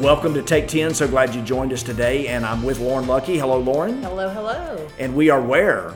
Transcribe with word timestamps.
Welcome 0.00 0.32
to 0.34 0.42
Take 0.42 0.68
10. 0.68 0.94
So 0.94 1.08
glad 1.08 1.34
you 1.34 1.42
joined 1.42 1.72
us 1.72 1.82
today. 1.82 2.28
And 2.28 2.46
I'm 2.46 2.62
with 2.62 2.78
Lauren 2.78 3.08
Lucky. 3.08 3.36
Hello, 3.36 3.58
Lauren. 3.58 4.00
Hello, 4.00 4.28
hello. 4.28 4.88
And 4.96 5.16
we 5.16 5.28
are 5.28 5.40
where? 5.40 5.92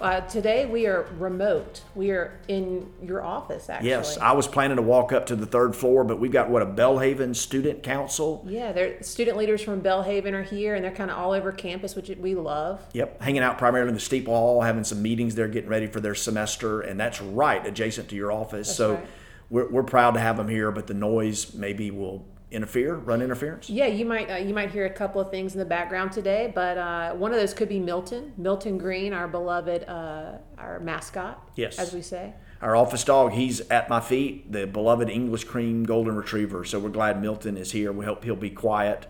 Uh, 0.00 0.22
today 0.22 0.64
we 0.64 0.86
are 0.86 1.06
remote. 1.18 1.82
We 1.94 2.12
are 2.12 2.40
in 2.48 2.90
your 3.02 3.22
office, 3.22 3.68
actually. 3.68 3.90
Yes, 3.90 4.16
I 4.16 4.32
was 4.32 4.48
planning 4.48 4.76
to 4.76 4.82
walk 4.82 5.12
up 5.12 5.26
to 5.26 5.36
the 5.36 5.44
third 5.44 5.76
floor, 5.76 6.02
but 6.02 6.18
we've 6.18 6.32
got 6.32 6.48
what 6.48 6.62
a 6.62 6.66
Belhaven 6.66 7.36
Student 7.36 7.82
Council. 7.82 8.42
Yeah, 8.48 8.72
they're 8.72 9.02
student 9.02 9.36
leaders 9.36 9.60
from 9.60 9.82
Belhaven 9.82 10.32
are 10.32 10.42
here, 10.42 10.74
and 10.74 10.82
they're 10.82 10.90
kind 10.90 11.10
of 11.10 11.18
all 11.18 11.32
over 11.32 11.52
campus, 11.52 11.94
which 11.94 12.08
we 12.08 12.34
love. 12.34 12.80
Yep, 12.94 13.20
hanging 13.20 13.42
out 13.42 13.58
primarily 13.58 13.90
in 13.90 13.94
the 13.94 14.00
steeple 14.00 14.34
hall, 14.34 14.62
having 14.62 14.82
some 14.82 15.02
meetings 15.02 15.34
there, 15.34 15.46
getting 15.46 15.68
ready 15.68 15.88
for 15.88 16.00
their 16.00 16.14
semester, 16.14 16.80
and 16.80 16.98
that's 16.98 17.20
right 17.20 17.64
adjacent 17.66 18.08
to 18.08 18.16
your 18.16 18.32
office. 18.32 18.68
That's 18.68 18.78
so 18.78 18.94
right. 18.94 19.06
we're, 19.50 19.68
we're 19.68 19.82
proud 19.82 20.12
to 20.12 20.20
have 20.20 20.38
them 20.38 20.48
here, 20.48 20.72
but 20.72 20.86
the 20.86 20.94
noise 20.94 21.52
maybe 21.52 21.90
will 21.90 22.24
interfere, 22.52 22.94
run 22.94 23.22
interference. 23.22 23.68
Yeah, 23.68 23.86
you 23.86 24.04
might 24.04 24.30
uh, 24.30 24.36
you 24.36 24.54
might 24.54 24.70
hear 24.70 24.86
a 24.86 24.90
couple 24.90 25.20
of 25.20 25.30
things 25.30 25.54
in 25.54 25.58
the 25.58 25.64
background 25.64 26.12
today, 26.12 26.52
but 26.54 26.78
uh, 26.78 27.12
one 27.14 27.32
of 27.32 27.38
those 27.38 27.54
could 27.54 27.68
be 27.68 27.80
Milton, 27.80 28.32
Milton 28.36 28.78
Green, 28.78 29.12
our 29.12 29.26
beloved 29.26 29.88
uh, 29.88 30.38
our 30.58 30.80
mascot. 30.80 31.50
Yes. 31.56 31.78
as 31.78 31.92
we 31.92 32.02
say. 32.02 32.34
Our 32.60 32.76
office 32.76 33.02
dog, 33.02 33.32
he's 33.32 33.60
at 33.70 33.88
my 33.88 33.98
feet, 33.98 34.52
the 34.52 34.68
beloved 34.68 35.10
English 35.10 35.44
cream 35.44 35.82
golden 35.82 36.14
retriever. 36.14 36.64
So 36.64 36.78
we're 36.78 36.90
glad 36.90 37.20
Milton 37.20 37.56
is 37.56 37.72
here. 37.72 37.90
We 37.90 38.04
hope 38.04 38.22
he'll 38.22 38.36
be 38.36 38.50
quiet 38.50 39.08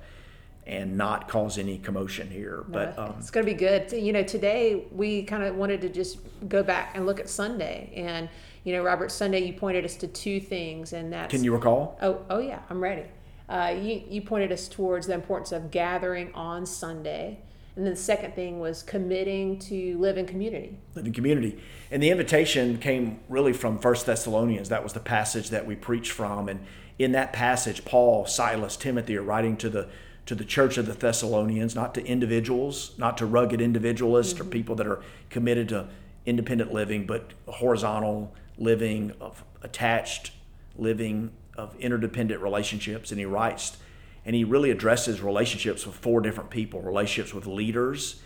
and 0.67 0.97
not 0.97 1.29
cause 1.29 1.59
any 1.59 1.77
commotion 1.77 2.31
here. 2.31 2.65
But 2.69 2.98
um, 2.98 3.17
it's 3.19 3.31
going 3.31 3.45
to 3.45 3.53
be 3.53 3.59
good. 3.59 3.93
You 3.93 4.13
know, 4.13 4.23
today 4.23 4.87
we 4.91 5.25
kind 5.25 5.43
of 5.43 5.57
wanted 5.57 5.81
to 5.83 5.89
just 5.89 6.19
go 6.48 6.63
back 6.63 6.93
and 6.95 7.05
look 7.05 7.20
at 7.20 7.29
Sunday, 7.29 7.93
and 7.95 8.29
you 8.65 8.75
know, 8.75 8.83
Robert, 8.83 9.11
Sunday 9.11 9.41
you 9.41 9.53
pointed 9.53 9.85
us 9.85 9.97
to 9.97 10.07
two 10.07 10.41
things, 10.41 10.93
and 10.93 11.13
that. 11.13 11.31
can 11.31 11.43
you 11.43 11.53
recall? 11.53 11.98
Oh, 12.01 12.25
oh 12.31 12.39
yeah, 12.39 12.61
I'm 12.70 12.81
ready. 12.81 13.05
Uh, 13.48 13.75
you, 13.79 14.03
you 14.09 14.23
pointed 14.23 14.53
us 14.53 14.69
towards 14.69 15.07
the 15.07 15.15
importance 15.15 15.53
of 15.53 15.71
gathering 15.71 16.33
on 16.35 16.65
Sunday. 16.67 17.39
And 17.75 17.87
then 17.87 17.95
the 17.95 18.01
second 18.01 18.35
thing 18.35 18.61
was 18.61 18.83
committing 18.83 19.59
to 19.61 19.97
live 19.98 20.19
in 20.19 20.27
community. 20.27 20.77
Live 20.95 21.07
in 21.07 21.12
community. 21.12 21.59
And 21.91 22.03
the 22.03 22.11
invitation 22.11 22.79
came 22.79 23.20
really 23.29 23.55
from 23.55 23.79
First 23.79 24.05
Thessalonians. 24.05 24.69
That 24.69 24.83
was 24.83 24.93
the 24.93 25.01
passage 25.01 25.48
that 25.51 25.67
we 25.67 25.75
preached 25.75 26.13
from. 26.13 26.48
And 26.48 26.61
in 26.98 27.13
that 27.13 27.33
passage, 27.33 27.85
Paul, 27.85 28.27
Silas, 28.27 28.77
Timothy 28.77 29.17
are 29.17 29.23
writing 29.23 29.57
to 29.59 29.70
the 29.70 29.89
to 30.25 30.37
the 30.37 30.45
church 30.45 30.79
of 30.79 30.87
the 30.87 30.93
Thessalonians, 30.93 31.75
not 31.75 31.95
to 31.95 32.07
individuals, 32.07 32.93
not 32.97 33.19
to 33.19 33.27
rugged 33.27 33.61
individualists 33.61 34.39
or 34.39 34.45
people 34.45 34.77
that 34.77 34.87
are 34.87 35.03
committed 35.31 35.69
to 35.70 35.89
independent 36.25 36.73
living, 36.73 37.07
but 37.07 37.33
horizontal 37.47 38.33
living 38.57 39.13
of 39.20 39.43
attached 39.63 40.31
living 40.77 41.33
of 41.56 41.77
interdependent 41.77 42.41
relationships. 42.41 43.11
And 43.11 43.19
he 43.19 43.27
writes, 43.27 43.77
and 44.25 44.36
he 44.36 44.45
really 44.45 44.70
addresses 44.70 45.20
relationships 45.20 45.86
with 45.86 45.97
four 45.97 46.20
different 46.20 46.50
people 46.50 46.81
relationships 46.81 47.34
with 47.34 47.47
leaders, 47.47 48.22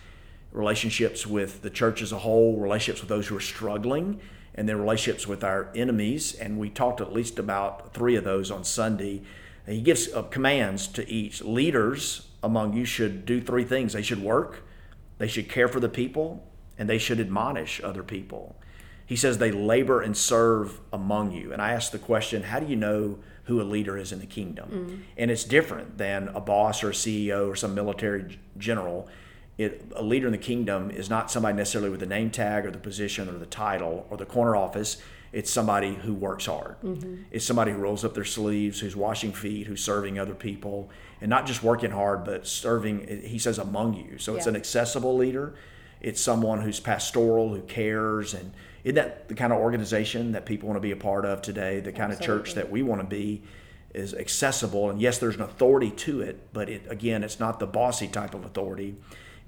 relationships 0.51 1.25
with 1.25 1.61
the 1.61 1.69
church 1.69 2.01
as 2.01 2.11
a 2.11 2.19
whole, 2.19 2.57
relationships 2.57 3.01
with 3.01 3.09
those 3.09 3.27
who 3.27 3.35
are 3.35 3.41
struggling, 3.41 4.19
and 4.55 4.67
then 4.67 4.79
relationships 4.79 5.27
with 5.27 5.43
our 5.43 5.69
enemies. 5.75 6.35
And 6.35 6.59
we 6.59 6.69
talked 6.69 7.01
at 7.01 7.13
least 7.13 7.39
about 7.39 7.93
three 7.93 8.15
of 8.15 8.23
those 8.23 8.51
on 8.51 8.63
Sunday. 8.63 9.21
And 9.65 9.75
he 9.75 9.81
gives 9.81 10.11
uh, 10.13 10.23
commands 10.23 10.87
to 10.89 11.07
each. 11.09 11.41
Leaders 11.41 12.27
among 12.43 12.73
you 12.73 12.85
should 12.85 13.25
do 13.25 13.41
three 13.41 13.63
things 13.63 13.93
they 13.93 14.01
should 14.01 14.21
work, 14.21 14.63
they 15.17 15.27
should 15.27 15.49
care 15.49 15.67
for 15.67 15.79
the 15.79 15.89
people, 15.89 16.47
and 16.77 16.87
they 16.87 16.97
should 16.97 17.19
admonish 17.19 17.81
other 17.83 18.03
people. 18.03 18.55
He 19.07 19.15
says 19.15 19.37
they 19.37 19.51
labor 19.51 20.01
and 20.01 20.15
serve 20.15 20.81
among 20.91 21.31
you. 21.31 21.53
And 21.53 21.61
I 21.61 21.71
ask 21.71 21.91
the 21.91 21.97
question, 21.97 22.43
how 22.43 22.59
do 22.59 22.67
you 22.67 22.75
know 22.75 23.17
who 23.45 23.61
a 23.61 23.63
leader 23.63 23.97
is 23.97 24.11
in 24.11 24.19
the 24.19 24.25
kingdom? 24.25 24.69
Mm. 24.69 25.03
And 25.15 25.31
it's 25.31 25.45
different 25.45 25.97
than 25.97 26.27
a 26.27 26.41
boss 26.41 26.83
or 26.83 26.89
a 26.89 26.93
CEO 26.93 27.47
or 27.47 27.55
some 27.55 27.73
military 27.73 28.37
general. 28.57 29.07
It, 29.57 29.89
a 29.95 30.03
leader 30.03 30.27
in 30.27 30.33
the 30.33 30.37
kingdom 30.37 30.91
is 30.91 31.09
not 31.09 31.31
somebody 31.31 31.55
necessarily 31.55 31.89
with 31.89 32.01
the 32.01 32.05
name 32.05 32.29
tag 32.31 32.65
or 32.65 32.71
the 32.71 32.77
position 32.77 33.29
or 33.29 33.37
the 33.37 33.45
title 33.45 34.05
or 34.09 34.17
the 34.17 34.25
corner 34.25 34.57
office. 34.57 35.01
It's 35.31 35.49
somebody 35.49 35.95
who 35.95 36.13
works 36.13 36.45
hard. 36.45 36.75
Mm-hmm. 36.83 37.23
It's 37.31 37.45
somebody 37.45 37.71
who 37.71 37.77
rolls 37.77 38.03
up 38.03 38.13
their 38.13 38.25
sleeves, 38.25 38.81
who's 38.81 38.95
washing 38.95 39.31
feet, 39.31 39.67
who's 39.67 39.81
serving 39.81 40.19
other 40.19 40.35
people, 40.35 40.89
and 41.21 41.29
not 41.29 41.45
just 41.45 41.63
working 41.63 41.91
hard, 41.91 42.25
but 42.25 42.45
serving. 42.45 43.07
Eh, 43.07 43.27
he 43.27 43.39
says 43.39 43.57
among 43.57 43.93
you. 43.93 44.17
So 44.17 44.35
it's 44.35 44.47
an 44.47 44.55
accessible 44.55 45.15
leader. 45.15 45.55
It's 46.01 46.21
someone 46.21 46.61
who's 46.61 46.79
pastoral, 46.79 47.55
who 47.55 47.61
cares, 47.61 48.33
and 48.33 48.53
isn't 48.87 48.95
that 48.95 49.27
the 49.27 49.35
kind 49.35 49.51
of 49.51 49.59
organization 49.59 50.31
that 50.31 50.45
people 50.45 50.69
want 50.69 50.77
to 50.77 50.81
be 50.81 50.91
a 50.91 50.95
part 50.95 51.25
of 51.25 51.41
today? 51.41 51.81
The 51.81 51.91
kind 51.91 52.13
of 52.13 52.21
church 52.21 52.53
that 52.53 52.71
we 52.71 52.83
want 52.83 53.01
to 53.01 53.07
be 53.07 53.43
is 53.93 54.13
accessible, 54.13 54.89
and 54.89 55.01
yes, 55.01 55.17
there's 55.17 55.35
an 55.35 55.41
authority 55.41 55.91
to 55.91 56.21
it, 56.21 56.53
but 56.53 56.69
it 56.69 56.83
again, 56.89 57.21
it's 57.21 57.37
not 57.37 57.59
the 57.59 57.67
bossy 57.67 58.07
type 58.07 58.33
of 58.33 58.45
authority. 58.45 58.95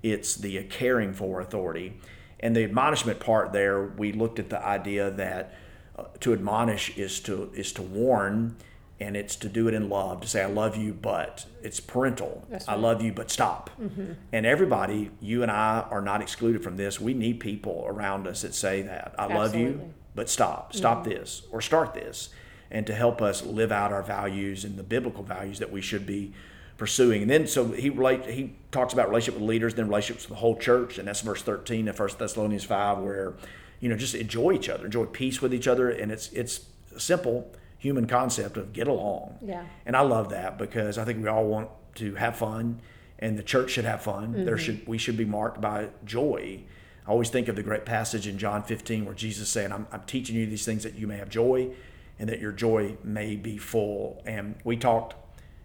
It's 0.04 0.36
the 0.36 0.62
caring 0.64 1.14
for 1.14 1.40
authority, 1.40 1.94
and 2.42 2.54
the 2.54 2.66
admonishment 2.66 3.22
part 3.22 3.54
there. 3.54 3.86
We 3.86 4.12
looked 4.12 4.40
at 4.40 4.50
the 4.50 4.62
idea 4.62 5.10
that 5.12 5.54
uh, 5.98 6.04
to 6.20 6.34
admonish 6.34 6.98
is 6.98 7.22
to 7.22 7.50
is 7.54 7.72
to 7.74 7.82
warn, 7.82 8.58
and 9.00 9.16
it's 9.16 9.36
to 9.38 9.50
do 9.50 9.68
it 9.68 9.74
in 9.74 9.90
love. 9.90 10.22
To 10.22 10.28
say 10.28 10.44
I 10.44 10.48
love 10.48 10.76
you, 10.76 10.94
but 10.94 11.46
it's 11.64 11.80
parental. 11.80 12.46
That's 12.50 12.68
I 12.68 12.76
love 12.76 13.02
you, 13.02 13.14
but 13.14 13.32
stop. 13.32 13.70
Mm-hmm. 13.82 14.14
And 14.34 14.46
everybody, 14.46 15.12
you 15.22 15.42
and 15.42 15.52
I, 15.52 15.86
are 15.90 16.02
not 16.02 16.22
excluded 16.22 16.64
from 16.64 16.78
this. 16.78 17.00
We 17.00 17.14
need 17.14 17.40
people 17.40 17.86
around 17.88 18.28
us 18.28 18.42
that 18.42 18.54
say 18.54 18.82
that 18.82 19.16
I 19.18 19.28
love 19.28 19.56
you, 19.56 19.94
but 20.16 20.30
stop, 20.30 20.76
stop 20.76 21.02
mm-hmm. 21.02 21.12
this, 21.12 21.44
or 21.52 21.62
start 21.62 21.94
this, 21.94 22.30
and 22.70 22.86
to 22.88 22.94
help 22.94 23.22
us 23.22 23.44
live 23.44 23.72
out 23.72 23.94
our 23.94 24.04
values 24.04 24.66
and 24.66 24.78
the 24.78 24.84
biblical 24.84 25.24
values 25.24 25.60
that 25.60 25.72
we 25.72 25.82
should 25.82 26.06
be 26.06 26.34
pursuing. 26.78 27.22
And 27.22 27.32
then 27.32 27.48
so 27.48 27.72
he 27.72 27.90
relate 27.90 28.26
he 28.26 28.56
talks 28.72 28.94
about 28.94 29.08
relationship 29.08 29.40
with 29.40 29.50
leaders, 29.50 29.76
then 29.76 29.88
relationships 29.88 30.28
with 30.28 30.38
the 30.38 30.42
whole 30.42 30.58
church, 30.58 30.98
and 30.98 31.08
that's 31.08 31.22
verse 31.22 31.42
thirteen 31.42 31.88
of 31.88 31.96
First 31.96 32.20
Thessalonians 32.20 32.66
five, 32.66 32.98
where 32.98 33.36
you 33.80 33.88
know 33.88 33.96
just 33.96 34.16
enjoy 34.16 34.54
each 34.54 34.68
other, 34.68 34.86
enjoy 34.86 35.06
peace 35.06 35.42
with 35.42 35.54
each 35.54 35.68
other, 35.68 35.90
and 35.90 36.12
it's 36.12 36.32
it's 36.32 36.66
simple 36.98 37.54
human 37.80 38.06
concept 38.06 38.58
of 38.58 38.74
get 38.74 38.88
along. 38.88 39.40
Yeah. 39.42 39.66
And 39.86 39.96
I 39.96 40.02
love 40.02 40.30
that 40.30 40.58
because 40.58 40.98
I 40.98 41.06
think 41.06 41.24
we 41.24 41.28
all 41.28 41.46
want 41.46 41.70
to 41.96 42.14
have 42.16 42.36
fun, 42.36 42.82
and 43.18 43.38
the 43.38 43.44
church 43.44 43.72
should 43.72 43.86
have 43.86 44.04
fun. 44.04 44.46
There 44.46 44.56
mm-hmm. 44.56 44.64
should 44.64 44.88
we 44.88 45.00
should 45.00 45.18
be 45.18 45.26
marked 45.26 45.60
by 45.60 45.90
joy. 46.06 46.62
I 47.08 47.12
always 47.12 47.30
think 47.30 47.48
of 47.48 47.56
the 47.56 47.64
great 47.64 47.86
passage 47.86 48.28
in 48.28 48.38
John 48.38 48.62
15 48.62 49.04
where 49.04 49.16
Jesus 49.16 49.44
is 49.44 49.50
saying, 49.50 49.72
I'm, 49.72 49.88
I'm 49.92 50.04
teaching 50.04 50.36
you 50.36 50.46
these 50.46 50.64
things 50.64 50.84
that 50.84 50.94
you 50.94 51.08
may 51.08 51.18
have 51.18 51.30
joy 51.30 51.72
and 52.20 52.30
that 52.30 52.40
your 52.40 52.52
joy 52.52 52.98
may 53.04 53.36
be 53.36 53.58
full. 53.58 54.22
And 54.28 54.56
we 54.64 54.78
talked 54.78 55.16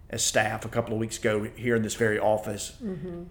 as 0.09 0.25
staff 0.25 0.65
a 0.65 0.69
couple 0.69 0.95
of 0.95 1.01
weeks 1.01 1.19
ago 1.19 1.43
here 1.55 1.77
in 1.77 1.83
this 1.83 1.97
very 1.97 2.19
office. 2.19 2.77
Mm-hmm. 2.83 3.25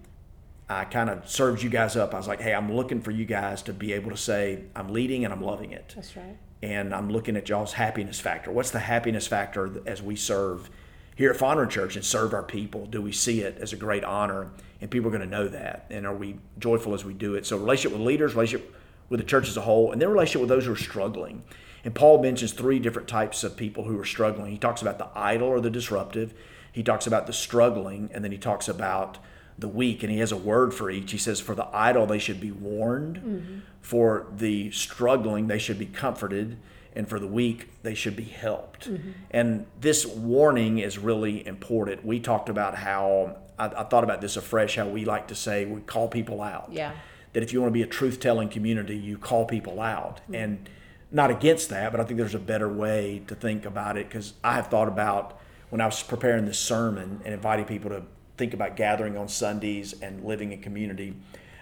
I 0.70 0.86
kind 0.86 1.10
of 1.10 1.28
served 1.28 1.64
you 1.64 1.70
guys 1.70 1.96
up. 1.96 2.14
I 2.14 2.18
was 2.18 2.28
like, 2.28 2.40
hey, 2.40 2.54
I'm 2.54 2.74
looking 2.74 3.02
for 3.02 3.12
you 3.12 3.26
guys 3.26 3.64
to 3.64 3.74
be 3.74 3.94
able 3.94 4.12
to 4.12 4.18
say, 4.18 4.66
I'm 4.76 4.90
leading 4.90 5.24
and 5.26 5.34
I'm 5.34 5.42
loving 5.42 5.72
it 5.72 5.94
That's 5.96 6.16
right. 6.16 6.38
And 6.64 6.96
I'm 6.96 7.10
looking 7.10 7.36
at 7.36 7.50
y'all's 7.50 7.74
happiness 7.74 8.22
factor. 8.22 8.50
What's 8.50 8.72
the 8.72 8.80
happiness 8.80 9.28
factor 9.28 9.82
as 9.86 10.02
we 10.02 10.16
serve 10.16 10.70
here 11.14 11.30
at 11.30 11.38
Fondren 11.38 11.70
Church 11.70 11.98
and 11.98 12.06
serve 12.06 12.34
our 12.34 12.42
people? 12.42 12.86
Do 12.86 13.02
we 13.02 13.12
see 13.12 13.42
it 13.42 13.58
as 13.60 13.74
a 13.74 13.76
great 13.76 14.06
honor? 14.06 14.50
And 14.80 14.90
people 14.90 15.10
are 15.10 15.12
going 15.12 15.30
to 15.30 15.36
know 15.36 15.50
that. 15.50 15.86
And 15.90 16.08
are 16.08 16.16
we 16.16 16.38
joyful 16.58 16.94
as 16.94 17.04
we 17.04 17.14
do 17.14 17.36
it? 17.36 17.46
So, 17.46 17.58
relationship 17.58 17.92
with 17.92 18.08
leaders, 18.08 18.34
relationship 18.34 18.74
with 19.10 19.20
the 19.20 19.26
church 19.26 19.50
as 19.50 19.58
a 19.58 19.62
whole, 19.62 19.92
and 19.92 20.02
then 20.02 20.08
relationship 20.08 20.40
with 20.40 20.50
those 20.50 20.66
who 20.66 20.72
are 20.72 20.78
struggling. 20.78 21.44
And 21.84 21.94
Paul 21.94 22.22
mentions 22.22 22.54
three 22.54 22.80
different 22.80 23.10
types 23.10 23.44
of 23.44 23.58
people 23.58 23.84
who 23.84 24.00
are 24.00 24.06
struggling. 24.06 24.50
He 24.50 24.58
talks 24.58 24.82
about 24.82 24.98
the 24.98 25.10
idle 25.16 25.50
or 25.50 25.60
the 25.60 25.70
disruptive, 25.70 26.34
he 26.72 26.82
talks 26.82 27.06
about 27.06 27.28
the 27.28 27.34
struggling, 27.34 28.10
and 28.14 28.24
then 28.24 28.32
he 28.32 28.38
talks 28.38 28.70
about 28.70 29.18
the 29.58 29.68
weak, 29.68 30.04
and 30.04 30.12
he 30.12 30.20
has 30.20 30.32
a 30.32 30.38
word 30.38 30.74
for 30.74 30.90
each. 30.90 31.12
He 31.12 31.18
says, 31.18 31.40
For 31.40 31.56
the 31.56 31.68
idle, 31.74 32.06
they 32.06 32.20
should 32.20 32.40
be 32.40 32.52
warned. 32.52 33.18
Mm-hmm. 33.18 33.60
For 33.82 34.28
the 34.36 34.72
struggling, 34.72 35.48
they 35.48 35.60
should 35.60 35.78
be 35.78 35.86
comforted. 35.86 36.58
And 36.96 37.10
for 37.10 37.20
the 37.20 37.28
weak, 37.28 37.70
they 37.82 37.96
should 37.96 38.16
be 38.16 38.24
helped. 38.24 38.90
Mm-hmm. 38.90 39.12
And 39.32 39.66
this 39.80 40.06
warning 40.06 40.80
is 40.80 40.98
really 40.98 41.46
important. 41.46 42.06
We 42.06 42.20
talked 42.20 42.50
about 42.50 42.76
how, 42.76 43.38
I, 43.58 43.66
I 43.66 43.84
thought 43.84 44.04
about 44.04 44.22
this 44.22 44.38
afresh, 44.38 44.76
how 44.76 44.88
we 44.88 45.06
like 45.06 45.28
to 45.30 45.36
say 45.36 45.66
we 45.66 45.82
call 45.82 46.08
people 46.08 46.42
out. 46.42 46.70
Yeah. 46.72 46.94
That 47.34 47.42
if 47.42 47.52
you 47.52 47.62
want 47.62 47.72
to 47.72 47.74
be 47.74 47.82
a 47.82 47.88
truth 47.88 48.20
telling 48.20 48.48
community, 48.48 48.96
you 48.96 49.18
call 49.18 49.46
people 49.46 49.82
out. 49.82 50.22
Mm-hmm. 50.22 50.36
And 50.36 50.70
not 51.12 51.30
against 51.30 51.70
that, 51.70 51.92
but 51.92 52.02
I 52.02 52.04
think 52.04 52.18
there's 52.18 52.36
a 52.36 52.40
better 52.40 52.68
way 52.68 53.22
to 53.28 53.36
think 53.36 53.66
about 53.66 53.98
it 53.98 54.08
because 54.08 54.34
I 54.44 54.54
have 54.54 54.68
thought 54.68 54.88
about 54.88 55.40
when 55.70 55.80
I 55.80 55.86
was 55.86 56.02
preparing 56.02 56.46
this 56.46 56.60
sermon 56.60 57.22
and 57.24 57.34
inviting 57.34 57.66
people 57.66 57.92
to 57.92 58.04
think 58.38 58.54
about 58.54 58.76
gathering 58.76 59.18
on 59.18 59.28
Sundays 59.28 59.94
and 60.02 60.24
living 60.24 60.52
in 60.52 60.62
community. 60.62 61.16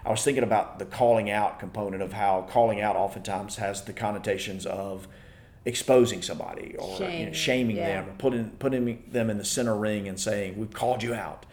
I 0.05 0.09
was 0.09 0.23
thinking 0.23 0.43
about 0.43 0.79
the 0.79 0.85
calling 0.85 1.29
out 1.29 1.59
component 1.59 2.01
of 2.01 2.13
how 2.13 2.47
calling 2.49 2.81
out 2.81 2.95
oftentimes 2.95 3.57
has 3.57 3.83
the 3.83 3.93
connotations 3.93 4.65
of 4.65 5.07
exposing 5.63 6.21
somebody 6.23 6.75
or 6.77 6.99
you 7.03 7.27
know, 7.27 7.33
shaming 7.33 7.77
yeah. 7.77 8.01
them 8.01 8.09
or 8.09 8.13
putting 8.13 8.49
putting 8.51 9.03
them 9.11 9.29
in 9.29 9.37
the 9.37 9.45
center 9.45 9.75
ring 9.75 10.07
and 10.07 10.19
saying 10.19 10.57
we've 10.57 10.73
called 10.73 11.03
you 11.03 11.13
out. 11.13 11.45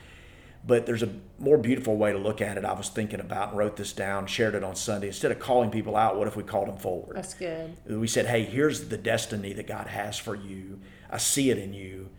But 0.67 0.87
there's 0.87 1.03
a 1.03 1.11
more 1.39 1.57
beautiful 1.57 1.97
way 1.97 2.13
to 2.13 2.19
look 2.19 2.41
at 2.41 2.59
it. 2.59 2.65
I 2.65 2.73
was 2.73 2.89
thinking 2.89 3.21
about 3.21 3.51
and 3.51 3.59
wrote 3.59 3.77
this 3.77 3.93
down, 3.93 4.27
shared 4.27 4.55
it 4.55 4.65
on 4.65 4.75
Sunday. 4.75 5.07
Instead 5.07 5.31
of 5.31 5.39
calling 5.39 5.71
people 5.71 5.97
out, 5.97 6.19
what 6.19 6.27
if 6.27 6.37
we 6.37 6.43
called 6.43 6.69
them 6.69 6.77
forward? 6.77 7.17
That's 7.17 7.35
good. 7.35 7.77
we 7.87 8.09
said, 8.09 8.27
hey, 8.27 8.45
here's 8.45 8.89
the 8.89 8.99
destiny 8.99 9.53
that 9.53 9.67
God 9.67 9.87
has 9.87 10.19
for 10.19 10.35
you. 10.35 10.81
I 11.11 11.19
see 11.19 11.51
it 11.51 11.59
in 11.59 11.73
you. 11.75 12.11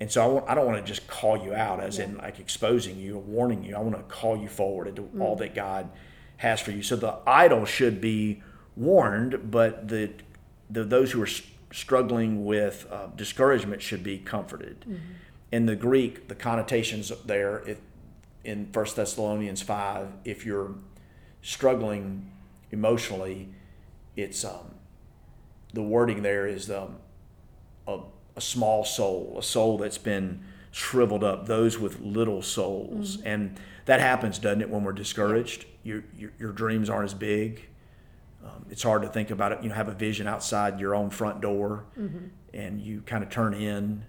And 0.00 0.10
so 0.10 0.24
I, 0.24 0.26
want, 0.26 0.48
I 0.48 0.54
don't 0.54 0.66
want 0.66 0.78
to 0.78 0.92
just 0.92 1.06
call 1.06 1.36
you 1.36 1.54
out 1.54 1.80
as 1.80 1.98
in 1.98 2.16
like 2.16 2.40
exposing 2.40 2.96
you 2.96 3.16
or 3.16 3.20
warning 3.20 3.62
you. 3.62 3.76
I 3.76 3.80
want 3.80 3.96
to 3.96 4.02
call 4.02 4.36
you 4.36 4.48
forward 4.48 4.88
into 4.88 5.08
all 5.20 5.36
that 5.36 5.54
God 5.54 5.90
has 6.38 6.58
for 6.60 6.70
you. 6.70 6.82
So 6.82 6.96
the 6.96 7.18
idle 7.26 7.66
should 7.66 8.00
be 8.00 8.42
warned, 8.76 9.50
but 9.50 9.88
the, 9.88 10.10
the 10.70 10.84
those 10.84 11.12
who 11.12 11.22
are 11.22 11.28
struggling 11.72 12.46
with 12.46 12.86
uh, 12.90 13.08
discouragement 13.14 13.82
should 13.82 14.02
be 14.02 14.18
comforted. 14.18 15.00
In 15.52 15.66
the 15.66 15.76
Greek, 15.76 16.28
the 16.28 16.34
connotations 16.34 17.12
there 17.26 17.62
if, 17.68 17.78
in 18.42 18.70
First 18.72 18.96
Thessalonians 18.96 19.60
five, 19.60 20.08
if 20.24 20.46
you're 20.46 20.74
struggling 21.42 22.30
emotionally, 22.70 23.48
it's 24.16 24.44
um, 24.44 24.74
the 25.74 25.82
wording 25.82 26.22
there 26.22 26.46
is 26.46 26.70
um, 26.70 26.96
a, 27.86 27.98
a 28.36 28.40
small 28.40 28.84
soul, 28.84 29.36
a 29.38 29.42
soul 29.42 29.78
that's 29.78 29.98
been 29.98 30.42
shriveled 30.70 31.24
up, 31.24 31.46
those 31.46 31.78
with 31.78 32.00
little 32.00 32.42
souls. 32.42 33.20
And 33.22 33.58
that 33.86 34.00
happens, 34.00 34.38
doesn't 34.38 34.60
it, 34.62 34.70
when 34.70 34.84
we're 34.84 34.92
discouraged? 34.92 35.66
Your, 35.82 36.04
your, 36.16 36.30
your 36.38 36.52
dreams 36.52 36.88
aren't 36.88 37.06
as 37.06 37.14
big. 37.14 37.68
Um, 38.44 38.66
it's 38.70 38.82
hard 38.82 39.02
to 39.02 39.08
think 39.08 39.30
about 39.30 39.52
it. 39.52 39.62
You 39.62 39.68
know, 39.68 39.74
have 39.74 39.88
a 39.88 39.94
vision 39.94 40.26
outside 40.26 40.80
your 40.80 40.94
own 40.94 41.10
front 41.10 41.40
door 41.40 41.84
and 42.54 42.80
you 42.80 43.02
kind 43.02 43.22
of 43.22 43.30
turn 43.30 43.54
in 43.54 44.04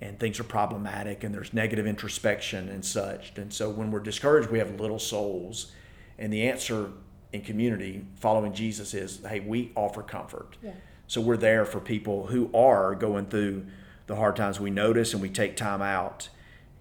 and 0.00 0.20
things 0.20 0.38
are 0.38 0.44
problematic 0.44 1.24
and 1.24 1.34
there's 1.34 1.52
negative 1.54 1.86
introspection 1.86 2.68
and 2.68 2.84
such. 2.84 3.32
And 3.38 3.52
so 3.52 3.70
when 3.70 3.90
we're 3.90 4.00
discouraged, 4.00 4.50
we 4.50 4.58
have 4.58 4.78
little 4.78 4.98
souls. 4.98 5.72
And 6.18 6.32
the 6.32 6.48
answer 6.48 6.90
in 7.32 7.40
community 7.42 8.04
following 8.16 8.52
Jesus 8.52 8.94
is 8.94 9.20
hey, 9.26 9.40
we 9.40 9.72
offer 9.74 10.02
comfort. 10.02 10.56
Yeah. 10.62 10.72
So 11.06 11.20
we're 11.20 11.36
there 11.36 11.64
for 11.64 11.80
people 11.80 12.26
who 12.26 12.50
are 12.54 12.94
going 12.94 13.26
through 13.26 13.66
the 14.06 14.16
hard 14.16 14.36
times. 14.36 14.58
We 14.58 14.70
notice 14.70 15.12
and 15.12 15.22
we 15.22 15.28
take 15.28 15.56
time 15.56 15.82
out. 15.82 16.28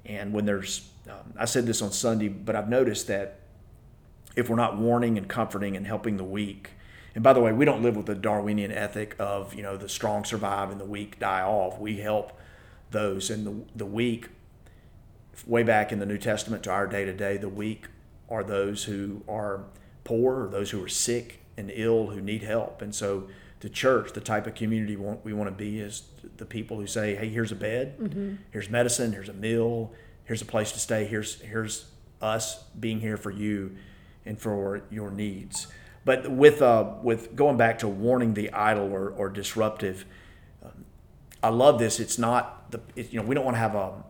And 0.06 0.34
when 0.34 0.46
there's, 0.46 0.90
um, 1.10 1.34
I 1.38 1.46
said 1.46 1.66
this 1.66 1.82
on 1.82 1.92
Sunday, 1.92 2.28
but 2.28 2.56
I've 2.56 2.70
noticed 2.70 3.08
that 3.08 3.40
if 4.36 4.50
we're 4.50 4.56
not 4.56 4.78
warning 4.78 5.18
and 5.18 5.28
comforting 5.28 5.76
and 5.76 5.88
helping 5.88 6.18
the 6.18 6.24
weak, 6.24 6.72
and 7.16 7.24
by 7.24 7.32
the 7.32 7.40
way, 7.40 7.54
we 7.54 7.64
don't 7.64 7.82
live 7.82 7.96
with 7.96 8.08
the 8.08 8.16
Darwinian 8.16 8.72
ethic 8.72 9.16
of 9.18 9.54
you 9.54 9.64
know 9.64 9.78
the 9.78 9.88
strong 9.88 10.26
survive 10.26 10.70
and 10.70 10.80
the 10.80 10.86
weak 10.86 11.18
die 11.18 11.42
off. 11.42 11.80
We 11.80 11.98
help 11.98 12.38
those 12.92 13.30
and 13.30 13.48
the 13.48 13.56
the 13.76 13.86
weak. 13.86 14.28
Way 15.48 15.64
back 15.64 15.92
in 15.92 16.00
the 16.00 16.06
New 16.06 16.18
Testament 16.18 16.64
to 16.64 16.72
our 16.72 16.88
day 16.88 17.04
to 17.06 17.14
day, 17.14 17.38
the 17.38 17.50
weak 17.50 17.88
are 18.30 18.44
those 18.44 18.86
who 18.86 19.24
are 19.28 19.66
poor, 20.04 20.46
or 20.46 20.50
those 20.50 20.72
who 20.72 20.84
are 20.84 20.90
sick 20.90 21.42
and 21.58 21.72
ill, 21.74 22.08
who 22.08 22.22
need 22.22 22.44
help. 22.44 22.82
And 22.82 22.94
so, 22.94 23.28
the 23.62 23.70
church, 23.70 24.14
the 24.14 24.22
type 24.22 24.48
of 24.48 24.56
community 24.56 24.96
we 24.96 25.06
want, 25.06 25.26
we 25.26 25.34
want 25.34 25.50
to 25.50 25.56
be, 25.56 25.80
is 25.80 26.04
the 26.38 26.46
people 26.46 26.78
who 26.78 26.88
say, 26.88 27.16
"Hey, 27.16 27.30
here's 27.30 27.52
a 27.52 27.56
bed, 27.56 28.42
here's 28.52 28.70
medicine, 28.70 29.14
here's 29.14 29.30
a 29.30 29.34
meal, 29.34 29.92
here's 30.26 30.42
a 30.42 30.46
place 30.46 30.72
to 30.74 30.80
stay, 30.80 31.06
here's 31.06 31.42
here's 31.42 31.86
us 32.22 32.64
being 32.80 33.00
here 33.00 33.18
for 33.18 33.32
you 33.32 33.76
and 34.26 34.40
for 34.40 34.84
your 34.92 35.10
needs." 35.12 35.68
But 36.04 36.30
with 36.30 36.62
uh, 36.62 36.94
with 37.02 37.36
going 37.36 37.58
back 37.58 37.80
to 37.80 37.88
warning 37.88 38.36
the 38.36 38.52
idle 38.52 38.92
or, 38.92 39.10
or 39.10 39.30
disruptive, 39.30 40.06
um, 40.64 40.86
I 41.42 41.50
love 41.50 41.80
this. 41.80 42.00
It's 42.00 42.20
not 42.20 42.72
the 42.72 42.80
it, 42.96 43.12
you 43.12 43.20
know 43.20 43.26
we 43.26 43.34
don't 43.34 43.46
want 43.46 43.56
to 43.56 43.60
have 43.60 43.76
a 43.76 44.04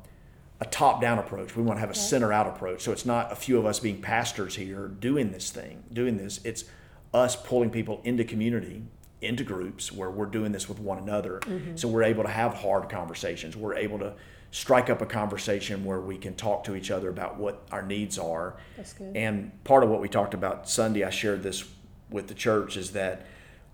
a 0.59 0.65
top 0.65 1.01
down 1.01 1.19
approach. 1.19 1.56
We 1.56 1.63
want 1.63 1.77
to 1.77 1.81
have 1.81 1.89
a 1.89 1.95
center 1.95 2.31
out 2.31 2.48
approach. 2.48 2.81
So 2.81 2.91
it's 2.91 3.06
not 3.06 3.31
a 3.31 3.36
few 3.36 3.57
of 3.57 3.65
us 3.65 3.80
being 3.80 4.01
pastors 4.01 4.56
here 4.56 4.88
doing 4.88 5.31
this 5.31 5.50
thing, 5.51 5.83
doing 5.91 6.18
this. 6.18 6.39
It's 6.44 6.65
us 7.13 7.36
pulling 7.36 7.69
people 7.69 8.01
into 8.03 8.24
community, 8.24 8.83
into 9.21 9.44
groups 9.44 9.91
where 9.91 10.12
we're 10.12 10.25
doing 10.25 10.51
this 10.51 10.67
with 10.67 10.79
one 10.79 10.97
another. 10.97 11.39
Mm-hmm. 11.41 11.75
So 11.75 11.88
we're 11.88 12.03
able 12.03 12.23
to 12.23 12.29
have 12.29 12.53
hard 12.53 12.89
conversations. 12.89 13.56
We're 13.56 13.75
able 13.75 14.00
to 14.00 14.13
strike 14.51 14.89
up 14.89 15.01
a 15.01 15.06
conversation 15.06 15.83
where 15.83 16.00
we 16.00 16.17
can 16.17 16.35
talk 16.35 16.63
to 16.65 16.75
each 16.75 16.91
other 16.91 17.09
about 17.09 17.38
what 17.38 17.65
our 17.71 17.81
needs 17.81 18.17
are. 18.17 18.56
That's 18.77 18.94
good. 18.94 19.15
And 19.15 19.63
part 19.63 19.83
of 19.83 19.89
what 19.89 20.01
we 20.01 20.07
talked 20.07 20.33
about 20.33 20.69
Sunday, 20.69 21.03
I 21.03 21.09
shared 21.09 21.44
this 21.44 21.65
with 22.09 22.27
the 22.27 22.33
church, 22.33 22.77
is 22.77 22.91
that 22.91 23.25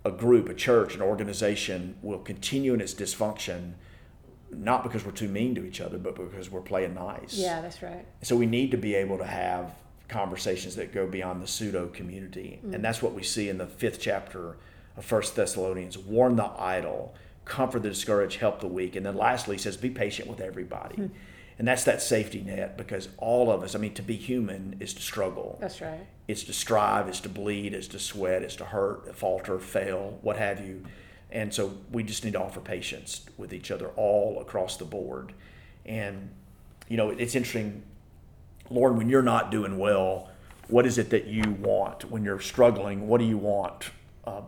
a 0.04 0.12
group, 0.12 0.50
a 0.50 0.54
church, 0.54 0.96
an 0.96 1.02
organization 1.02 1.96
will 2.02 2.20
continue 2.20 2.74
in 2.74 2.82
its 2.82 2.94
dysfunction 2.94 3.74
not 4.54 4.84
because 4.84 5.06
we're 5.06 5.12
too 5.12 5.30
mean 5.30 5.56
to 5.56 5.66
each 5.66 5.82
other, 5.82 5.98
but 5.98 6.16
because 6.16 6.50
we're 6.52 6.62
playing 6.62 6.94
nice. 6.94 7.34
Yeah, 7.34 7.62
that's 7.62 7.82
right. 7.82 8.06
So 8.22 8.36
we 8.36 8.46
need 8.46 8.72
to 8.72 8.78
be 8.78 8.96
able 8.96 9.18
to 9.18 9.26
have 9.26 9.74
conversations 10.10 10.76
that 10.76 10.94
go 10.94 11.08
beyond 11.08 11.42
the 11.42 11.48
pseudo 11.48 11.88
community. 11.88 12.60
And 12.64 12.76
mm. 12.76 12.82
that's 12.82 13.02
what 13.02 13.14
we 13.14 13.24
see 13.24 13.48
in 13.48 13.58
the 13.58 13.68
fifth 13.68 14.00
chapter 14.00 14.58
of 14.98 15.06
First 15.06 15.36
Thessalonians. 15.36 15.98
Warn 15.98 16.36
the 16.36 16.52
idle, 16.58 17.16
comfort 17.46 17.84
the 17.84 17.90
discouraged, 17.90 18.40
help 18.40 18.60
the 18.60 18.68
weak. 18.68 18.96
And 18.96 19.06
then 19.06 19.16
lastly, 19.16 19.56
he 19.56 19.62
says, 19.62 19.78
be 19.78 19.90
patient 19.90 20.28
with 20.28 20.42
everybody. 20.42 21.10
And 21.60 21.68
that's 21.68 21.84
that 21.84 22.02
safety 22.02 22.42
net 22.42 22.76
because 22.76 23.10
all 23.18 23.52
of 23.52 23.62
us, 23.62 23.76
I 23.76 23.78
mean, 23.78 23.94
to 23.94 24.02
be 24.02 24.16
human 24.16 24.78
is 24.80 24.96
to 24.96 25.02
struggle. 25.02 25.60
That's 25.62 25.80
right. 25.80 26.08
It's 26.28 26.44
to 26.46 26.54
strive, 26.54 27.08
it's 27.08 27.20
to 27.20 27.30
bleed, 27.30 27.74
it's 27.74 27.88
to 27.90 28.00
sweat, 28.00 28.42
it's 28.42 28.56
to 28.56 28.66
hurt, 28.66 29.16
falter, 29.16 29.60
fail, 29.60 30.18
what 30.24 30.38
have 30.38 30.66
you. 30.66 30.84
And 31.30 31.54
so 31.54 31.78
we 31.92 32.04
just 32.04 32.26
need 32.26 32.34
to 32.34 32.42
offer 32.42 32.62
patience 32.62 33.26
with 33.38 33.54
each 33.54 33.70
other 33.70 33.90
all 33.96 34.42
across 34.42 34.78
the 34.78 34.86
board. 34.86 35.34
And, 35.86 36.32
you 36.90 36.98
know, 36.98 37.12
it's 37.12 37.36
interesting, 37.36 37.84
Lauren, 38.70 38.98
when 38.98 39.10
you're 39.10 39.22
not 39.22 39.52
doing 39.52 39.78
well, 39.78 40.30
what 40.68 40.86
is 40.86 40.98
it 40.98 41.10
that 41.12 41.28
you 41.28 41.44
want? 41.60 42.10
When 42.10 42.24
you're 42.24 42.40
struggling, 42.40 43.08
what 43.08 43.20
do 43.20 43.26
you 43.26 43.38
want 43.38 43.92
uh, 44.26 44.42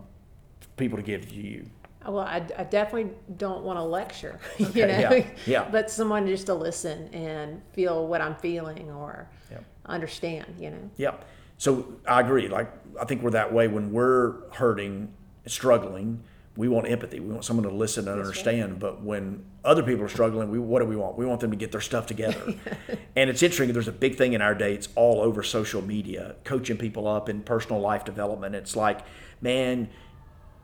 people 0.76 0.96
to 0.96 1.02
give 1.02 1.28
to 1.28 1.34
you? 1.34 1.66
Well, 2.06 2.18
I, 2.18 2.46
I 2.58 2.64
definitely 2.64 3.12
don't 3.38 3.62
want 3.64 3.78
to 3.78 3.82
lecture, 3.82 4.38
you 4.58 4.66
know, 4.86 4.98
yeah, 5.10 5.26
yeah. 5.46 5.68
but 5.70 5.90
someone 5.90 6.26
just 6.26 6.46
to 6.46 6.54
listen 6.54 7.08
and 7.14 7.62
feel 7.72 8.06
what 8.06 8.20
I'm 8.20 8.34
feeling 8.36 8.90
or 8.90 9.28
Yeah. 9.50 9.60
understand, 9.86 10.54
you 10.58 10.70
know. 10.70 10.90
Yeah. 10.98 11.14
So 11.56 11.94
I 12.06 12.20
agree. 12.20 12.48
Like 12.48 12.70
I 13.00 13.06
think 13.06 13.22
we're 13.22 13.30
that 13.30 13.52
way 13.54 13.68
when 13.68 13.90
we're 13.92 14.50
hurting, 14.52 15.14
struggling. 15.46 16.22
We 16.56 16.68
want 16.68 16.88
empathy. 16.88 17.18
We 17.18 17.32
want 17.32 17.44
someone 17.44 17.64
to 17.68 17.74
listen 17.74 18.06
and 18.06 18.20
understand. 18.20 18.78
But 18.78 19.02
when 19.02 19.44
other 19.64 19.82
people 19.82 20.04
are 20.04 20.08
struggling, 20.08 20.50
we 20.50 20.58
what 20.58 20.80
do 20.82 20.86
we 20.86 20.94
want? 20.94 21.16
We 21.16 21.24
want 21.26 21.40
them 21.40 21.50
to 21.50 21.56
get 21.56 21.72
their 21.72 21.80
stuff 21.80 22.06
together. 22.06 22.54
and 23.16 23.30
it's 23.30 23.42
interesting. 23.42 23.72
There's 23.72 23.88
a 23.88 23.92
big 23.92 24.16
thing 24.16 24.34
in 24.34 24.42
our 24.42 24.54
day. 24.54 24.74
It's 24.74 24.88
all 24.94 25.20
over 25.20 25.42
social 25.42 25.82
media, 25.82 26.36
coaching 26.44 26.76
people 26.76 27.08
up 27.08 27.28
in 27.28 27.42
personal 27.42 27.80
life 27.80 28.04
development. 28.04 28.54
It's 28.54 28.76
like, 28.76 29.00
man, 29.40 29.88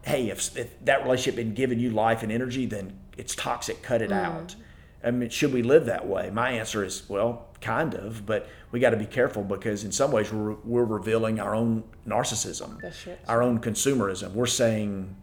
hey, 0.03 0.31
if, 0.31 0.57
if 0.57 0.85
that 0.85 1.03
relationship 1.03 1.37
been 1.37 1.55
giving 1.55 1.79
you 1.79 1.91
life 1.91 2.23
and 2.23 2.33
energy, 2.33 2.67
then 2.67 2.99
it's 3.17 3.35
toxic. 3.35 3.83
Cut 3.83 4.03
it 4.03 4.13
out. 4.13 4.55
I 5.03 5.11
mean, 5.11 5.31
should 5.31 5.53
we 5.53 5.63
live 5.63 5.87
that 5.87 6.07
way? 6.07 6.31
My 6.31 6.51
answer 6.51 6.85
is, 6.85 7.09
well, 7.09 7.49
kind 7.61 7.95
of, 7.95 8.27
but 8.27 8.49
we 8.71 8.81
got 8.81 8.91
to 8.91 8.97
be 8.97 9.07
careful 9.07 9.43
because 9.43 9.85
in 9.85 9.93
some 9.93 10.13
ways 10.13 10.33
we're, 10.33 10.53
we're 10.65 10.85
revealing 10.85 11.41
our 11.41 11.55
own 11.55 11.85
narcissism, 12.07 12.83
our 13.27 13.43
own 13.43 13.61
consumerism. 13.61 14.33
We're 14.33 14.47
saying, 14.47 15.17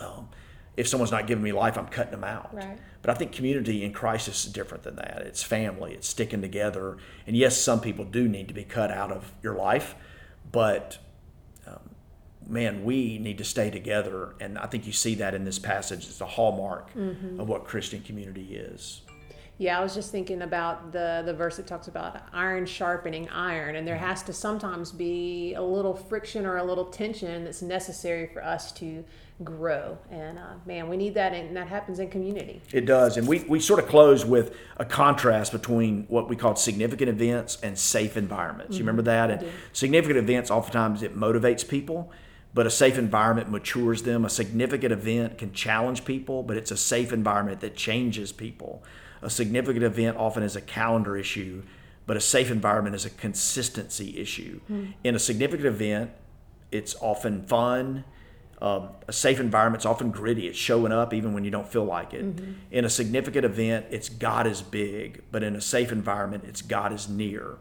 um, 0.00 0.28
if 0.76 0.86
someone's 0.86 1.10
not 1.10 1.26
giving 1.26 1.42
me 1.42 1.52
life, 1.52 1.78
I'm 1.78 1.86
cutting 1.86 2.12
them 2.12 2.24
out. 2.24 2.54
Right. 2.54 2.78
But 3.00 3.10
I 3.10 3.14
think 3.14 3.32
community 3.32 3.82
in 3.82 3.92
crisis 3.92 4.44
is 4.44 4.52
different 4.52 4.84
than 4.84 4.96
that. 4.96 5.22
It's 5.22 5.42
family, 5.42 5.94
it's 5.94 6.08
sticking 6.08 6.42
together. 6.42 6.98
And 7.26 7.34
yes, 7.34 7.56
some 7.56 7.80
people 7.80 8.04
do 8.04 8.28
need 8.28 8.48
to 8.48 8.54
be 8.54 8.64
cut 8.64 8.90
out 8.90 9.10
of 9.10 9.32
your 9.42 9.54
life, 9.54 9.94
but 10.52 10.98
man, 12.48 12.84
we 12.84 13.18
need 13.18 13.38
to 13.38 13.44
stay 13.44 13.70
together. 13.70 14.34
And 14.40 14.58
I 14.58 14.66
think 14.66 14.86
you 14.86 14.92
see 14.92 15.14
that 15.16 15.34
in 15.34 15.44
this 15.44 15.58
passage. 15.58 16.04
It's 16.08 16.20
a 16.20 16.26
hallmark 16.26 16.94
Mm-hmm. 16.94 17.40
of 17.40 17.48
what 17.48 17.64
Christian 17.64 18.00
community 18.02 18.56
is. 18.56 19.02
Yeah, 19.58 19.78
I 19.78 19.82
was 19.82 19.94
just 19.94 20.12
thinking 20.12 20.42
about 20.42 20.92
the 20.92 21.22
the 21.24 21.32
verse 21.32 21.56
that 21.56 21.66
talks 21.66 21.88
about 21.88 22.20
iron 22.32 22.66
sharpening 22.66 23.26
iron, 23.30 23.76
and 23.76 23.88
there 23.88 23.96
has 23.96 24.22
to 24.24 24.32
sometimes 24.34 24.92
be 24.92 25.54
a 25.54 25.62
little 25.62 25.94
friction 25.94 26.44
or 26.44 26.58
a 26.58 26.64
little 26.64 26.84
tension 26.84 27.44
that's 27.44 27.62
necessary 27.62 28.26
for 28.34 28.44
us 28.44 28.70
to 28.72 29.02
grow. 29.44 29.96
And 30.10 30.38
uh, 30.38 30.42
man, 30.66 30.88
we 30.90 30.98
need 30.98 31.14
that, 31.14 31.32
and 31.32 31.56
that 31.56 31.68
happens 31.68 31.98
in 32.00 32.10
community. 32.10 32.60
It 32.72 32.84
does. 32.84 33.16
And 33.16 33.26
we, 33.26 33.44
we 33.48 33.58
sort 33.60 33.80
of 33.82 33.88
close 33.88 34.26
with 34.26 34.54
a 34.76 34.84
contrast 34.84 35.52
between 35.52 36.04
what 36.08 36.28
we 36.28 36.36
call 36.36 36.54
significant 36.56 37.08
events 37.08 37.56
and 37.62 37.78
safe 37.78 38.16
environments. 38.18 38.76
You 38.76 38.82
remember 38.82 39.02
that? 39.02 39.30
And 39.30 39.48
significant 39.72 40.18
events, 40.18 40.50
oftentimes, 40.50 41.02
it 41.02 41.16
motivates 41.16 41.66
people, 41.66 42.12
but 42.56 42.66
a 42.66 42.70
safe 42.70 42.96
environment 42.96 43.50
matures 43.50 44.04
them. 44.04 44.24
A 44.24 44.30
significant 44.30 44.90
event 44.90 45.36
can 45.36 45.52
challenge 45.52 46.06
people, 46.06 46.42
but 46.42 46.56
it's 46.56 46.70
a 46.70 46.76
safe 46.76 47.12
environment 47.12 47.60
that 47.60 47.76
changes 47.76 48.32
people. 48.32 48.82
A 49.20 49.28
significant 49.28 49.84
event 49.84 50.16
often 50.16 50.42
is 50.42 50.56
a 50.56 50.62
calendar 50.62 51.18
issue, 51.18 51.62
but 52.06 52.16
a 52.16 52.20
safe 52.20 52.50
environment 52.50 52.96
is 52.96 53.04
a 53.04 53.10
consistency 53.10 54.18
issue. 54.18 54.60
In 55.04 55.14
a 55.14 55.18
significant 55.18 55.66
event, 55.66 56.12
it's 56.72 56.96
often 57.02 57.44
fun. 57.46 58.04
Um, 58.62 58.88
a 59.06 59.12
safe 59.12 59.38
environment's 59.38 59.84
often 59.84 60.10
gritty. 60.10 60.48
It's 60.48 60.56
showing 60.56 60.92
up 60.92 61.12
even 61.12 61.34
when 61.34 61.44
you 61.44 61.50
don't 61.50 61.68
feel 61.68 61.84
like 61.84 62.14
it. 62.14 62.24
In 62.70 62.86
a 62.86 62.90
significant 62.90 63.44
event, 63.44 63.84
it's 63.90 64.08
God 64.08 64.46
is 64.46 64.62
big, 64.62 65.22
but 65.30 65.42
in 65.42 65.56
a 65.56 65.60
safe 65.60 65.92
environment, 65.92 66.44
it's 66.48 66.62
God 66.62 66.90
is 66.90 67.06
near. 67.06 67.56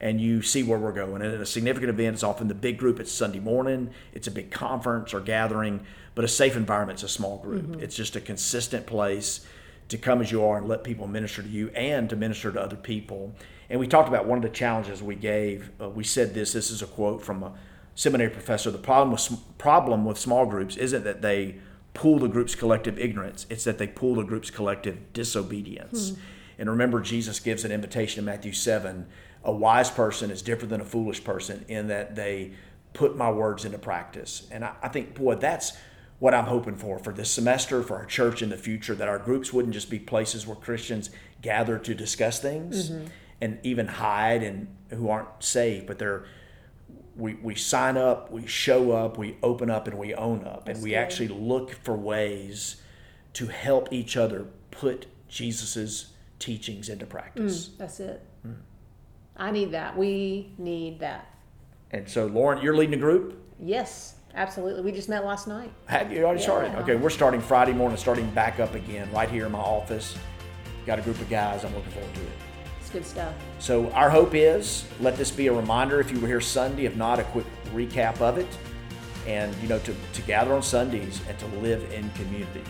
And 0.00 0.20
you 0.20 0.40
see 0.40 0.62
where 0.62 0.78
we're 0.78 0.92
going. 0.92 1.20
And 1.20 1.34
in 1.34 1.40
a 1.40 1.46
significant 1.46 1.90
event, 1.90 2.14
it's 2.14 2.22
often 2.22 2.48
the 2.48 2.54
big 2.54 2.78
group. 2.78 3.00
It's 3.00 3.12
Sunday 3.12 3.40
morning. 3.40 3.90
It's 4.14 4.26
a 4.26 4.30
big 4.30 4.50
conference 4.50 5.12
or 5.12 5.20
gathering. 5.20 5.84
But 6.14 6.24
a 6.24 6.28
safe 6.28 6.56
environment's 6.56 7.02
a 7.02 7.08
small 7.08 7.38
group. 7.38 7.82
It's 7.82 7.96
just 7.96 8.16
a 8.16 8.20
consistent 8.20 8.86
place 8.86 9.46
to 9.88 9.98
come 9.98 10.22
as 10.22 10.32
you 10.32 10.44
are 10.44 10.56
and 10.58 10.68
let 10.68 10.84
people 10.84 11.06
minister 11.06 11.42
to 11.42 11.48
you 11.48 11.68
and 11.70 12.08
to 12.08 12.16
minister 12.16 12.50
to 12.50 12.60
other 12.60 12.76
people. 12.76 13.34
And 13.68 13.78
we 13.78 13.86
talked 13.86 14.08
about 14.08 14.26
one 14.26 14.38
of 14.38 14.42
the 14.42 14.48
challenges 14.48 15.02
we 15.02 15.16
gave. 15.16 15.70
Uh, 15.80 15.88
we 15.90 16.04
said 16.04 16.32
this. 16.32 16.52
This 16.52 16.70
is 16.70 16.80
a 16.80 16.86
quote 16.86 17.22
from 17.22 17.42
a 17.42 17.52
seminary 17.94 18.30
professor. 18.30 18.70
The 18.70 18.78
problem 18.78 19.12
with 19.12 19.58
problem 19.58 20.04
with 20.04 20.18
small 20.18 20.46
groups 20.46 20.76
isn't 20.76 21.04
that 21.04 21.22
they 21.22 21.56
pull 21.92 22.18
the 22.18 22.28
group's 22.28 22.54
collective 22.54 22.98
ignorance; 22.98 23.46
it's 23.50 23.64
that 23.64 23.78
they 23.78 23.86
pull 23.86 24.14
the 24.14 24.22
group's 24.22 24.50
collective 24.50 25.12
disobedience. 25.12 26.14
And 26.58 26.68
remember, 26.68 27.00
Jesus 27.00 27.40
gives 27.40 27.64
an 27.64 27.72
invitation 27.72 28.20
in 28.20 28.24
Matthew 28.24 28.52
seven. 28.52 29.06
A 29.44 29.52
wise 29.52 29.90
person 29.90 30.30
is 30.30 30.42
different 30.42 30.70
than 30.70 30.80
a 30.80 30.84
foolish 30.84 31.24
person 31.24 31.64
in 31.68 31.88
that 31.88 32.14
they 32.14 32.52
put 32.92 33.16
my 33.16 33.30
words 33.30 33.64
into 33.64 33.78
practice. 33.78 34.46
And 34.50 34.64
I, 34.64 34.74
I 34.82 34.88
think, 34.88 35.14
boy, 35.14 35.36
that's 35.36 35.72
what 36.18 36.34
I'm 36.34 36.44
hoping 36.44 36.76
for 36.76 36.98
for 36.98 37.12
this 37.12 37.30
semester, 37.30 37.82
for 37.82 37.96
our 37.96 38.04
church 38.04 38.42
in 38.42 38.50
the 38.50 38.56
future, 38.56 38.94
that 38.94 39.08
our 39.08 39.18
groups 39.18 39.52
wouldn't 39.52 39.72
just 39.72 39.88
be 39.90 39.98
places 39.98 40.46
where 40.46 40.56
Christians 40.56 41.10
gather 41.40 41.78
to 41.78 41.94
discuss 41.94 42.38
things 42.38 42.90
mm-hmm. 42.90 43.06
and 43.40 43.58
even 43.62 43.86
hide 43.86 44.42
and 44.42 44.68
who 44.90 45.08
aren't 45.08 45.42
saved, 45.42 45.86
but 45.86 45.98
they're 45.98 46.24
we, 47.16 47.34
we 47.34 47.54
sign 47.54 47.96
up, 47.96 48.30
we 48.30 48.46
show 48.46 48.92
up, 48.92 49.18
we 49.18 49.36
open 49.42 49.70
up, 49.70 49.86
and 49.86 49.98
we 49.98 50.14
own 50.14 50.44
up, 50.44 50.68
and 50.68 50.82
we 50.82 50.90
good. 50.90 50.96
actually 50.96 51.28
look 51.28 51.72
for 51.72 51.94
ways 51.94 52.80
to 53.34 53.46
help 53.46 53.92
each 53.92 54.16
other 54.16 54.46
put 54.70 55.06
Jesus's 55.28 56.12
teachings 56.38 56.88
into 56.88 57.06
practice. 57.06 57.68
Mm, 57.68 57.76
that's 57.78 58.00
it. 58.00 58.26
Mm. 58.46 58.56
I 59.36 59.50
need 59.50 59.72
that. 59.72 59.96
We 59.96 60.52
need 60.58 61.00
that. 61.00 61.26
And 61.92 62.08
so, 62.08 62.26
Lauren, 62.26 62.62
you're 62.62 62.76
leading 62.76 62.94
a 62.94 62.98
group. 62.98 63.42
Yes, 63.58 64.16
absolutely. 64.34 64.82
We 64.82 64.92
just 64.92 65.08
met 65.08 65.24
last 65.24 65.48
night. 65.48 65.72
Have 65.86 66.12
you 66.12 66.24
already 66.24 66.42
started? 66.42 66.74
Okay, 66.76 66.96
we're 66.96 67.10
starting 67.10 67.40
Friday 67.40 67.72
morning, 67.72 67.96
starting 67.96 68.30
back 68.30 68.60
up 68.60 68.74
again 68.74 69.10
right 69.12 69.28
here 69.28 69.46
in 69.46 69.52
my 69.52 69.58
office. 69.58 70.16
Got 70.86 70.98
a 70.98 71.02
group 71.02 71.20
of 71.20 71.28
guys. 71.28 71.64
I'm 71.64 71.74
looking 71.74 71.90
forward 71.92 72.14
to 72.14 72.20
it. 72.20 72.32
It's 72.80 72.90
good 72.90 73.04
stuff. 73.04 73.34
So 73.58 73.90
our 73.90 74.10
hope 74.10 74.34
is 74.34 74.84
let 75.00 75.16
this 75.16 75.30
be 75.30 75.48
a 75.48 75.52
reminder 75.52 76.00
if 76.00 76.10
you 76.10 76.20
were 76.20 76.28
here 76.28 76.40
Sunday, 76.40 76.84
if 76.84 76.96
not 76.96 77.18
a 77.18 77.24
quick 77.24 77.46
recap 77.74 78.20
of 78.20 78.38
it, 78.38 78.48
and 79.26 79.54
you 79.62 79.68
know 79.68 79.78
to, 79.80 79.94
to 80.12 80.22
gather 80.22 80.54
on 80.54 80.62
Sundays 80.62 81.20
and 81.28 81.38
to 81.38 81.46
live 81.58 81.92
in 81.92 82.08
community. 82.10 82.62